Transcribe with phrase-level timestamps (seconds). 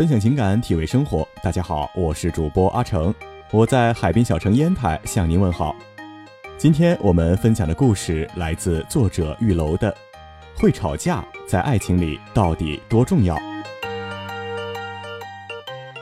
[0.00, 1.28] 分享情感，体味生活。
[1.42, 3.14] 大家好，我是主播阿成，
[3.50, 5.76] 我在海滨小城烟台向您问好。
[6.56, 9.92] 今天我们分享的故事来自作者玉楼的
[10.58, 13.36] 《会吵架在爱情里到底多重要》。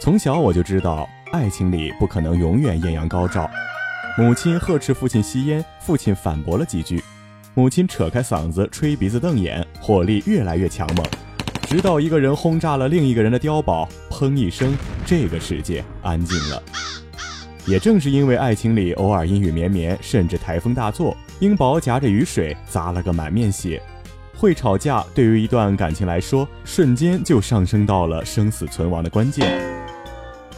[0.00, 3.46] 从小我就知道，爱情里不可能永远艳阳高照。
[4.16, 7.04] 母亲呵斥父亲吸烟，父亲反驳了几句，
[7.52, 11.04] 母亲扯开嗓子吹鼻子瞪眼，火力越来越强猛。
[11.72, 14.76] 直到一个人轰炸了另一个人的碉堡，砰一声，
[15.06, 16.62] 这个世界安静了。
[17.64, 23.82] 也正是因为爱情里偶尔阴雨绵绵，甚至台风大作，英宝夹着雨水砸了个满面血。
[24.36, 29.58] 会吵架对于一段感情来说，瞬间就上升到了生死存亡的关键。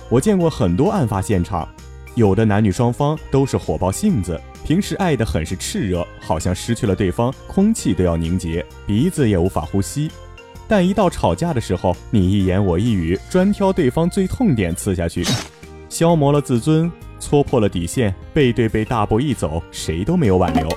[0.08, 1.69] 我见过很多案发现场，
[2.16, 10.10] 有的男女双方都是火爆性子，平时爱得很是炽热，好像失去了对方，空气都要凝结，鼻子也无法呼吸。
[10.66, 15.25] 但一到吵架的时候，你一言我一语，专挑对方最痛点刺下去，
[15.89, 20.69] 消磨了自尊，戳破了底线，背对背大步一走，谁都没有挽留。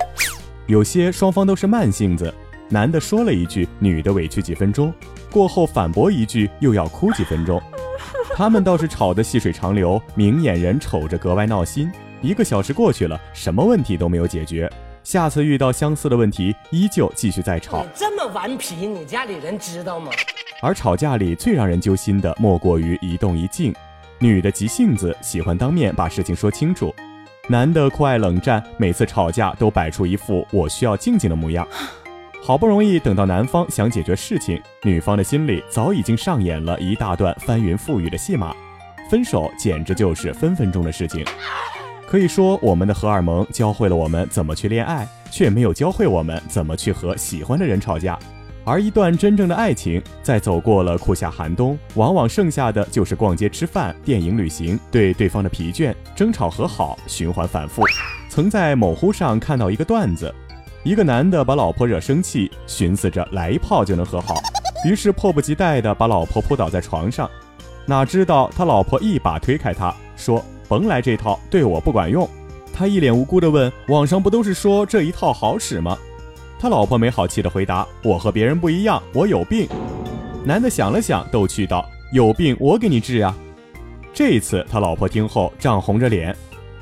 [0.65, 2.33] 有些双方都是慢性子，
[2.69, 4.93] 男的说了一句，女的委屈几分钟，
[5.31, 7.61] 过后反驳一句，又要哭几分钟。
[8.35, 11.89] 他们倒是吵得细水长流，明眼人瞅着格外闹心。
[12.21, 14.69] 一个小时过去了，什么问题都没有解决。
[15.07, 17.81] 下次遇到相似的问题，依旧继续再吵。
[17.81, 20.11] 你这么顽皮，你家里人知道吗？
[20.61, 23.73] 而吵架里最让人揪心的，莫过于一动一静。
[24.19, 26.93] 女的急性子，喜欢当面把事情说清楚；
[27.47, 31.65] 男的酷爱冷战，每次吵架都摆出一副我需要静静的模样。
[32.43, 38.53] 好不容易等到男方想解决事情，女方的心里早已经上演了一大段翻云覆雨的戏码。
[39.09, 41.23] 分手简直就是分分钟的事情。
[42.07, 48.17] 可以说，我们的荷尔蒙教会了我们怎么去恋爱，却没有教会我们怎么去和喜欢的人吵架。
[48.63, 57.83] 而一段真正的爱情，在走过了酷夏寒冬，往往剩下的就是逛街、吃饭、电影、旅行，对对方的疲倦，争吵和好，循环反复。
[58.29, 60.33] 曾在某乎上看到一个段子：
[60.83, 64.35] 一个男的把老婆惹生气，寻思着来一炮就能和好，
[64.89, 67.29] 于是迫不及待地把老婆扑倒在床上，
[67.85, 70.41] 哪知道他老婆一把推开他，说。
[70.67, 72.27] 甭来这套，对我不管用。
[72.73, 75.97] 他一脸无辜地问：“网上不都是说这一套好使吗？”
[76.59, 79.67] 他老婆没好气地回答：“我和别人不一样，我有病。”
[80.45, 83.33] 男的想了想，逗趣道：“有病我给你治呀。”
[84.13, 86.35] 这一次他老婆听后涨红着脸：“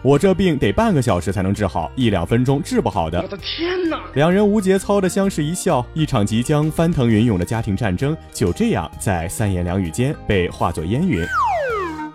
[0.04, 4.02] 我这病得半个小时才能治好，一两分钟治不好的。”我的天哪！
[4.14, 11.26] 两人无节操的相视一笑，一场即将翻腾云涌的家庭战争就这样在三言两语间被化作烟云。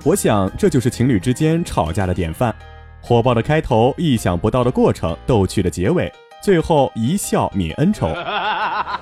[0.02, 2.54] 我想，这就是情侣之间吵架的典范：
[3.02, 6.10] 火爆的开头，意想不到的过程，逗趣的结尾，
[6.42, 8.08] 最后一笑泯恩仇。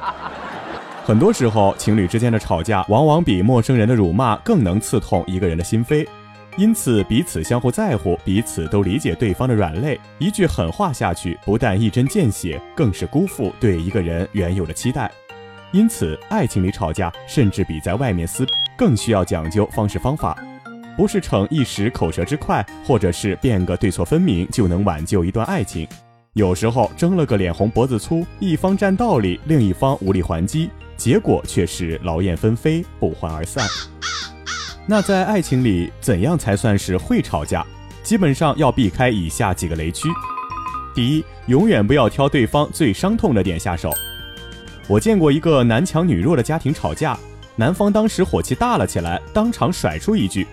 [1.07, 6.05] 很多时候，情侣之间的吵架，往往比陌生人的辱骂更能刺痛一个人的心扉。
[6.57, 9.99] 因此，彼此相互在乎，彼此都理解对方的软肋。
[10.19, 15.09] 一句狠话下去，不但一针见血，更是辜负对一个人原有的期待。
[15.71, 18.45] 因此，爱情里吵架，甚至比在外面撕
[18.77, 20.37] 更需要讲究方式方法。
[20.99, 25.87] 不是逞一时口舌之快，或者是辩个对错分明就能挽救一段爱情。
[26.33, 33.65] 有时候争了个脸红脖子粗，一方占道理，另一方无力还击，结果却是劳燕分飞，不欢而散。
[34.89, 37.65] 那在爱情里，怎样才算是会吵架？
[38.03, 40.09] 基本上要避开以下几个雷区：
[40.97, 43.95] 第一，永远不要挑对方最伤痛的点下手。
[44.89, 47.17] 我见过一个男强女弱的家庭吵架，
[47.55, 50.45] 男方当时火气大了起来，当场甩出一句。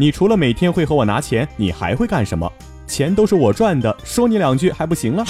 [0.00, 2.48] 你除了每天会和我拿钱，你还会干什么？
[2.86, 5.24] 钱都是我赚的，说你两句还不行了？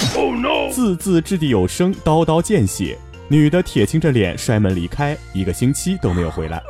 [0.71, 2.95] 字字掷地有声，刀刀见血。
[3.27, 6.61] 女的铁青着脸摔门离开，一个星期都没有回来。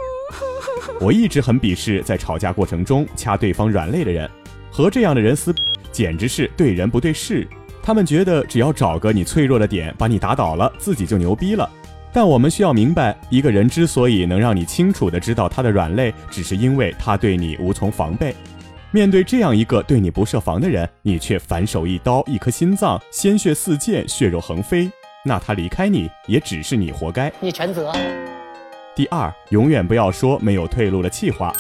[1.02, 4.30] 我一直很鄙视在吵架过程中掐对方软肋的人，
[4.72, 5.54] 和这样的人撕，
[5.92, 7.46] 简直是对人不对事。
[7.84, 11.70] 他们觉得只要找个你脆弱的点把你打倒了，自己就牛逼了。
[12.12, 18.36] 但我们需要明白，一个人之所以能让你清楚地知道他的软肋，只是因为他对你无从防备。
[18.92, 24.89] 面对这样一个对你不设防的人，你却反手一刀，一颗心脏，鲜血四溅，血肉横飞，
[25.24, 27.94] 那他离开你，也只是你活该，你全责。
[28.95, 31.54] 第二，永远不要说没有退路的气话。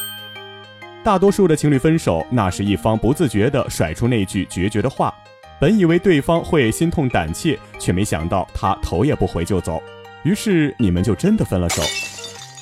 [1.03, 5.13] 大多数的情侣分手，那是一方不自觉地甩出那句决绝的话，
[5.59, 9.79] 本以为对方会心痛胆怯，却没想到他头也不回就走。
[10.23, 11.81] 于是你们就真的分了手。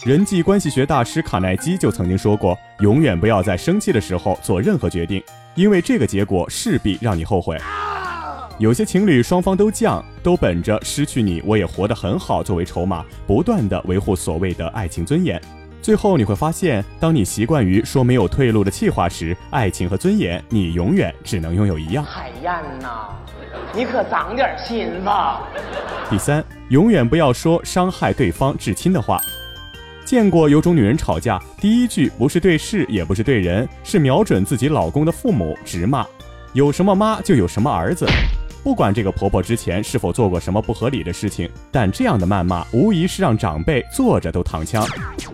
[0.06, 5.21] 人际关系学大师卡耐基就曾经说过：“永远不要在生气的时候做任何决定，
[5.56, 7.57] 因为这个结果势必让你后悔。”
[8.59, 15.39] 有些情侣双方都犟，都本着失去你我也活得很好作为筹码，不断的维护所谓的爱情尊严，
[15.81, 22.03] 最后你会发现，当你习惯于说没有退路的气话时，爱情和尊严，你永远只能拥有一样。
[22.38, 23.10] 海燕呐，
[23.74, 25.42] 你可长点心吧。
[26.07, 29.19] 第三，永远不要说伤害对方至亲的话。
[30.06, 36.06] 见过有种女人吵架，第一句不是对事，也不是对人，是瞄准自己老公的父母直骂，
[36.54, 38.06] 有什么妈就有什么儿子。
[38.67, 44.85] 不管这个婆婆之前是否做过什么不合理的事情，但这样的谩骂无疑是让长辈坐着都躺枪。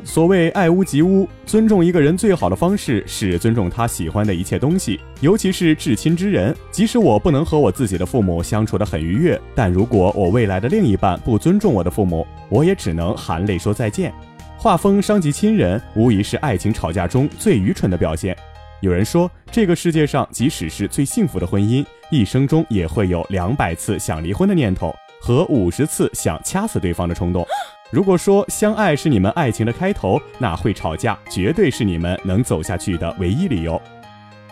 [0.04, 6.56] 所谓爱屋及乌，尊重一个人最好的方式是尊重他喜欢的一切东西，尤其是至亲之人。
[6.70, 14.14] 即使我不能和我自己的父母相处得很愉悦，但如果我未来的另一半不尊重我的父母，我也只能含泪说再见。
[14.60, 18.38] 画风伤及亲人，无疑是爱情吵架中最愚蠢的表现。
[18.82, 21.84] 有人说，这个世界上即使是最幸福的婚姻。
[22.14, 27.44] 一生中也会有两百次想离婚的念头和五十次想掐死对方的冲动。
[27.92, 33.82] 如果说相爱是你们爱情的开头，那会吵架绝对是你们能走下去的唯一理由。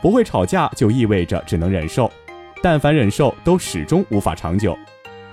[0.01, 2.11] 不会吵架就意味着只能忍受，
[2.63, 4.75] 但凡忍受都始终无法长久。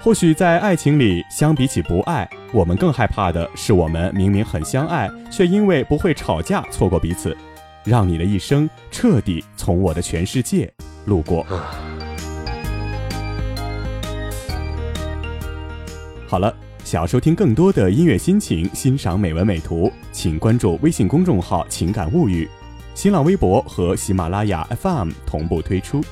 [0.03, 7.35] 或许在爱情里，相比起不爱，我们更害怕的是我们明明很相爱，却因为不会吵架错过彼此，
[7.85, 10.71] 让你的一生彻底从我的全世界
[11.07, 11.47] 路过。
[16.31, 16.55] 好了，
[16.85, 22.47] 想要收听更多的音乐心情，欣赏美文美图，请关注微信公众号“情感物语”，
[22.95, 26.05] 新浪微博和喜马拉雅 FM 同步推出。